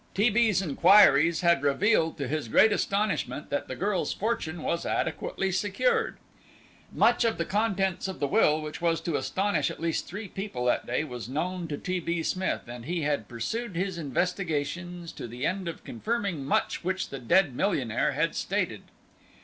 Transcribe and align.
T. 0.15 0.31
B.'s 0.31 0.63
inquiries 0.63 1.41
had 1.41 1.61
revealed, 1.61 2.17
to 2.17 2.27
his 2.27 2.47
great 2.47 2.71
astonishment, 2.73 3.51
that 3.51 3.67
the 3.67 3.75
girl's 3.75 4.11
fortune 4.13 4.63
was 4.63 4.83
adequately 4.83 5.51
secured. 5.51 6.17
Much 6.91 7.23
of 7.23 7.37
the 7.37 7.45
contents 7.45 8.07
of 8.07 8.19
the 8.19 8.25
will, 8.25 8.63
which 8.63 8.81
was 8.81 8.99
to 9.01 9.15
astonish 9.15 9.69
at 9.69 9.79
least 9.79 10.07
three 10.07 10.27
people 10.27 10.65
that 10.65 10.87
day, 10.87 11.03
was 11.03 11.29
known 11.29 11.67
to 11.67 11.77
T. 11.77 11.99
B. 11.99 12.23
Smith, 12.23 12.61
and 12.67 12.85
he 12.85 13.03
had 13.03 13.27
pursued 13.27 13.75
his 13.75 13.99
investigations 13.99 15.11
to 15.11 15.27
the 15.27 15.45
end 15.45 15.67
of 15.67 15.83
confirming 15.83 16.45
much 16.45 16.83
which 16.83 17.09
the 17.09 17.19
dead 17.19 17.55
millionaire 17.55 18.13
had 18.13 18.33
stated. 18.33 18.81